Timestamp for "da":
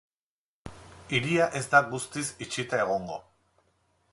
1.75-1.81